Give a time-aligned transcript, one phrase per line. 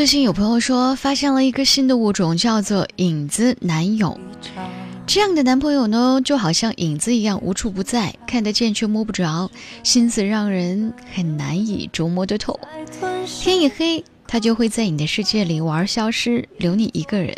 [0.00, 4.18] 最近有朋友说发现了一个新的物种，叫做影子男友。
[5.06, 9.50] 这样的男朋友呢，就好像影子一样无处不在，看得见却摸不着，
[9.82, 12.58] 心思让人很难以琢磨得透。
[13.42, 17.36] 天一黑，他就会在你的世界里玩消失，留你一个人。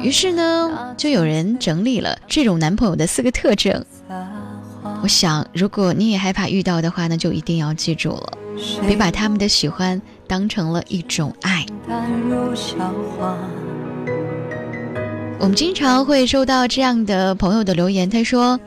[0.00, 3.84] 于是呢，就有人整理了这种男朋友的四个特征。
[5.02, 8.38] 我想，如果你也害怕遇到的话，那就一定要记住了，
[8.88, 11.64] 别把他们的喜欢当成了一种爱。
[15.38, 18.58] 我们经常会收到这样的朋友的留言，他说：“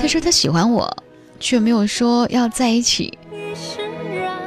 [0.00, 0.96] 他说他喜欢我，
[1.40, 3.18] 却没有说要在一起。”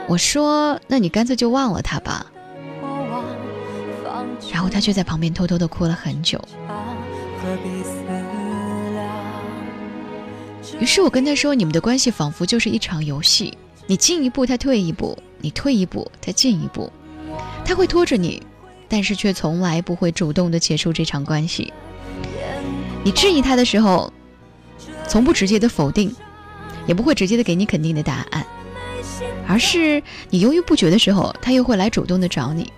[0.08, 2.26] 我说：“那你干脆就忘了他吧。”
[4.52, 6.40] 然后他却在旁边偷偷的哭了很久。
[10.80, 13.56] 于是我跟他说：“你们的关系仿佛就是一场游戏，
[13.86, 16.92] 你进一步，他退一步；你退一步，他进一步。
[17.66, 18.42] 他会拖着你，
[18.88, 21.74] 但是却从来不会主动的结束这场关系。
[23.04, 24.12] 你质疑他的时候，
[25.08, 26.14] 从不直接的否定，
[26.86, 28.46] 也不会直接的给你肯定的答案，
[29.48, 32.72] 而是你犹豫不决的时候，他又会来主动的找你。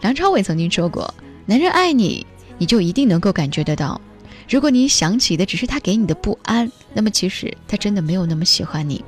[0.00, 1.12] 梁朝伟曾经说过：
[1.46, 2.26] 男人爱你，
[2.58, 4.00] 你就一定能够感觉得到。”
[4.48, 9.04] 如果你想起的只是他给你的不安，那么其实他真的没有那么喜欢你。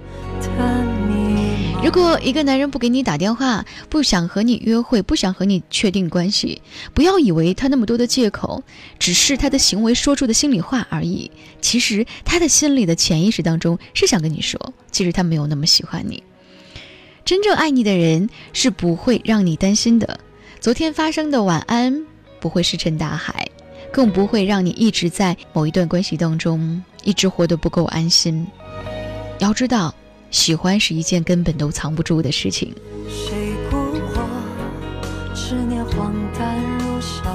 [1.83, 6.61] 如果一个男人不给你打电话，不想和你约会，不想和你确定关系，
[6.93, 8.63] 不要以为他那么多的借口，
[8.99, 11.31] 只是他的行为说出的心里话而已。
[11.63, 16.23] 其实他的心里的潜意识当中是想跟你说，其实他没有那么喜欢你。
[17.25, 20.21] 真正爱你的人是不会让你担心的。
[20.61, 22.05] 昨天发生的晚安
[22.41, 23.49] 不会石沉大海。
[23.93, 28.47] 更不会让你一直在某一段关系当中一直活得不够安心。
[29.41, 29.93] 要知道，
[30.31, 32.75] 喜欢是一件根本都藏不住的事情。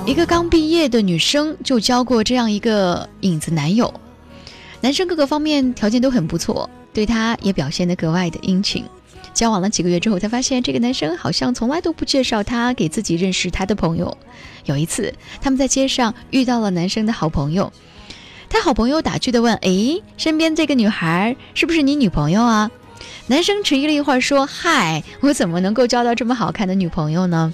[0.06, 3.94] 一个刚毕业的女生就交过这样一个影子男友，
[4.82, 8.86] 男生各个方面条件都很不错，对她也表现得格外的殷勤。
[9.34, 14.18] 交往了几个月之后，才发现这个男生好像从来都不介绍她给自己认识他的朋友。
[14.64, 17.74] 有一次，他们在街上遇到了男生的好朋友，
[18.48, 22.72] 他好朋友打趣的问：“诶，身边这个女孩是不是你女朋友啊？”
[23.28, 27.52] 男生迟疑了一会儿说：“嗨，我怎么能够交到这么好看的女朋友呢？”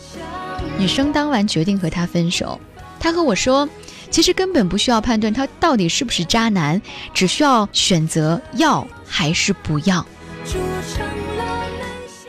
[0.78, 2.59] 女生当晚决定和他分手。
[3.00, 3.68] 他和我说
[4.12, 6.82] ：“其实根本不需要判断他到底是不是渣男，
[7.14, 10.06] 只需要选择要还是不要。”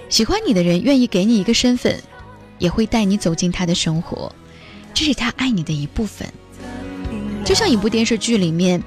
[0.08, 2.00] 喜欢你的人愿意给你一个身份，
[2.58, 4.32] 也会带你走进他的生活，
[4.94, 6.28] 这是他爱你的一部分。
[7.44, 8.80] 就像一部电视剧里面，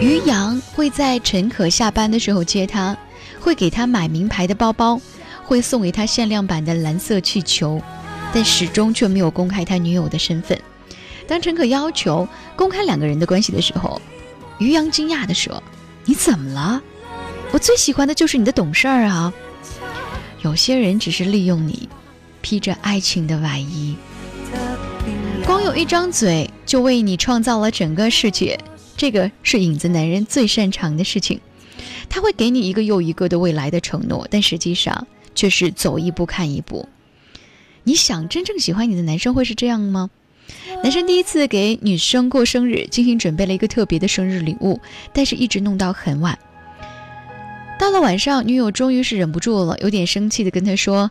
[0.00, 2.96] 于洋会在陈可下班的时候接她，
[3.40, 5.00] 会给她买名牌的包包，
[5.44, 7.80] 会送给她限量版的蓝色气球，
[8.32, 10.58] 但始终却没有公开他女友的身份。
[11.26, 14.00] 当陈可要求公开两个人的关系的时候，
[14.58, 15.62] 于洋惊讶地说
[16.04, 16.82] ：“你怎么了？
[17.52, 19.32] 我最喜欢的就是你的懂事儿啊！”
[20.42, 21.88] 有些人只是利用你，
[22.42, 23.96] 披着爱情的外衣，
[25.46, 28.58] 光有一张嘴就为你创造了整个世界。
[29.04, 31.38] 这个是影子男人最擅长的事情，
[32.08, 36.88] 他会给你一个又一个的未来的承诺，但实际上却是走一步看一步。
[37.82, 40.08] 你想，真正喜欢你的男生会是这样吗？
[40.82, 44.80] 男生第一次给女生过生日，精心准备了一个特别的生日礼物，
[45.12, 46.38] 但是一直弄到很晚。
[47.78, 51.10] 到了晚上，女友终于是忍不住了，有点生气的跟他说：“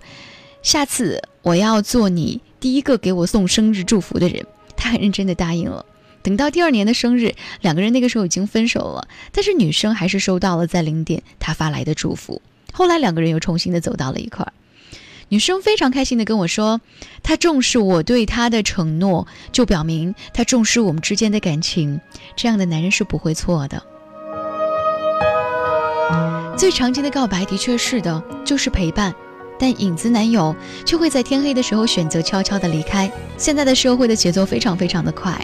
[0.64, 4.44] 下次我要做你第一个给我送生日祝福的人。”
[4.76, 5.86] 他很认真的答应了。
[6.24, 12.42] 等到第二年的生日，两个人那个时候已经分手了，但是女生还是收到了在零点他发来的祝福。
[12.72, 14.54] 后来两个人又重新的走到了一块儿，
[15.30, 16.82] 女生非常开心的跟我说
[17.22, 22.00] ：“他重视我对他的承诺，就表明他重视我们之间的感情。
[22.36, 23.84] 这样的男人是不会错的。”
[26.58, 29.14] 最常见的告白的确是的，就是陪伴，
[29.60, 30.56] 但影子男友
[30.86, 33.12] 却会在天黑的时候选择悄悄的离开。
[33.38, 35.44] 现在的社会的节奏非常非常的快。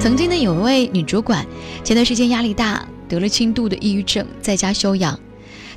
[0.00, 1.44] 曾经呢，有一位女主管，
[1.82, 5.18] 前段时间压力大，得了轻度的抑郁症，在家休养。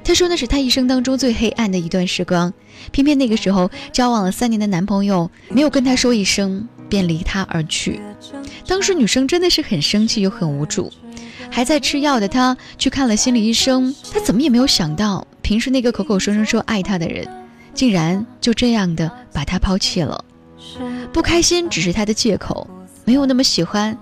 [0.04, 2.54] 她说那是她一生当中最黑暗的一段时光，
[2.92, 8.00] 偏偏那个时候交往了三年的男朋友没有跟她说一声，便离她而去。
[8.68, 10.92] 当时女生真的是很生气又很无助。
[11.50, 17.28] 还在吃药的她去看了心理医生，她怎么也没有想到，平时那个口口声声说爱她的人，
[17.74, 20.24] 竟然就这样的把她抛弃了。
[21.12, 22.70] 不开心只是他的借口，
[23.04, 23.98] 没有那么喜欢，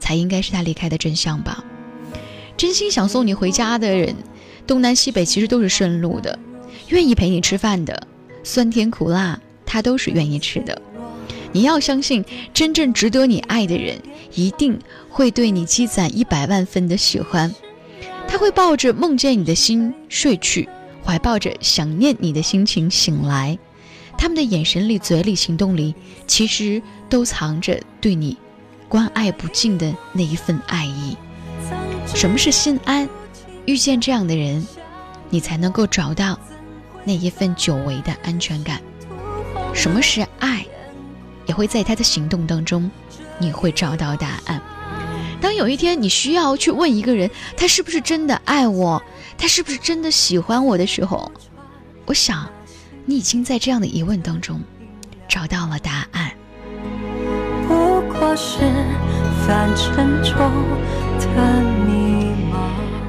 [0.00, 1.62] 才应该是他离开的真相吧。
[2.56, 4.16] 真心想送你回家的人，
[4.66, 6.36] 东南西北其实都是顺路的，
[6.88, 8.06] 愿意陪你吃饭的，
[8.42, 10.82] 酸甜苦辣，他都是愿意吃的。
[11.52, 13.98] 你要相信，真正值得你爱的人，
[14.34, 17.52] 一定会对你积攒一百万分的喜欢。
[18.28, 20.68] 他会抱着梦见你的心睡去，
[21.04, 23.58] 怀抱着想念你的心情醒来。
[24.16, 25.94] 他们的眼神里、嘴里、行动里，
[26.26, 28.36] 其实都藏着对你
[28.90, 31.16] 关爱不尽的那一份爱意。
[32.12, 33.08] 什么是心安？
[33.64, 34.66] 遇见这样的人，
[35.28, 36.36] 你才能够找到
[37.04, 38.82] 那一份久违的安全感。
[39.72, 40.66] 什么是爱？
[41.46, 42.90] 也会在他的行动当中，
[43.38, 44.60] 你会找到答案。
[45.40, 49.00] 当有一天你需要去问一个人，他是不是真的爱我，
[49.38, 51.30] 他是不是真的喜欢我的时候，
[52.06, 52.50] 我想，
[53.06, 54.60] 你已经在这样的疑问当中
[55.28, 56.19] 找到了答案。
[58.36, 58.58] 是
[59.46, 60.36] 反沉重
[61.18, 61.26] 的。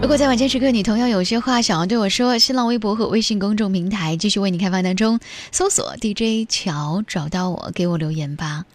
[0.02, 5.20] 如果在晚间时刻，你同样有些话想要对我说，新浪微博和微信公众平台继续为你开放当中，
[5.52, 8.66] 搜索 DJ 乔找到我，给我留言吧。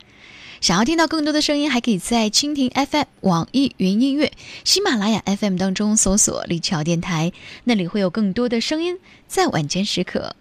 [0.60, 4.32] 想要听到更多的声音，还可以在蜻蜓 FM、网易云音乐、
[4.64, 7.32] 喜马拉雅 FM 当中搜索“李桥电台”，
[7.64, 10.34] 那里会有更多的声音在晚间时刻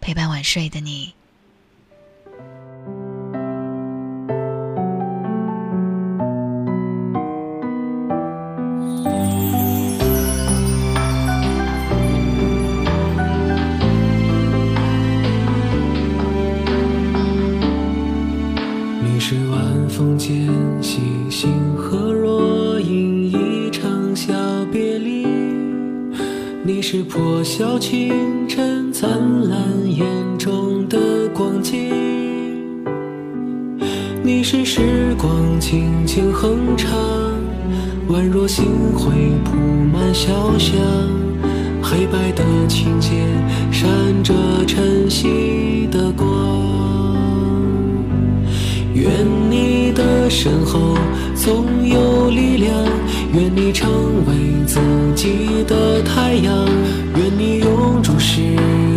[0.00, 1.14] 陪伴晚睡的你。
[24.14, 24.32] 小
[24.70, 25.26] 别离，
[26.62, 29.10] 你是破晓清晨灿
[29.48, 30.06] 烂眼
[30.38, 30.98] 中的
[31.34, 31.78] 光景，
[34.22, 36.90] 你是时光轻轻哼唱，
[38.08, 39.10] 宛若星辉
[39.44, 39.56] 铺
[39.92, 40.78] 满小巷，
[41.82, 43.26] 黑白的琴键
[43.72, 43.88] 闪
[44.22, 44.34] 着
[44.66, 46.28] 晨曦的光。
[48.94, 49.10] 愿
[49.50, 50.96] 你的身后
[51.34, 51.81] 总，
[53.34, 53.90] 愿你成
[54.26, 54.78] 为自
[55.14, 56.54] 己的太阳，
[57.16, 58.42] 愿你永驻时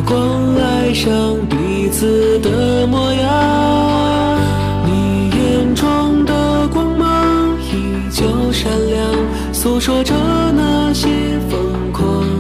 [0.06, 1.10] 光，爱上
[1.48, 4.38] 彼此的模样。
[4.86, 9.10] 你眼中的光芒依旧闪亮，
[9.54, 10.14] 诉说着
[10.54, 11.08] 那些
[11.50, 12.35] 疯狂。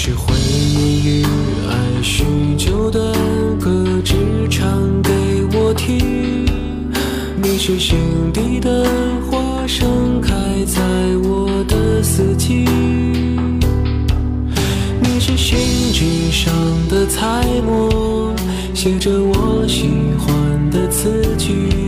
[0.00, 1.24] 是回忆与
[1.68, 2.22] 爱许
[2.56, 3.12] 久的
[3.60, 4.14] 歌，只
[4.48, 5.10] 唱给
[5.52, 6.46] 我听。
[7.42, 7.98] 你是心
[8.32, 8.86] 底的
[9.28, 10.30] 花，盛开
[10.66, 10.80] 在
[11.24, 12.64] 我的四季。
[15.02, 15.58] 你是信
[15.92, 16.54] 纸上
[16.88, 18.32] 的彩墨，
[18.72, 21.87] 写着我喜欢的词句。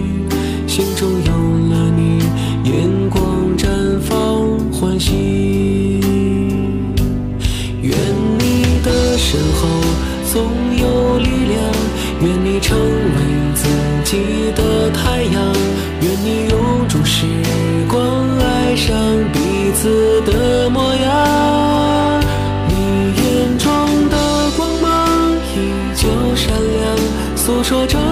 [27.71, 28.10] 说着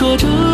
[0.00, 0.49] 说着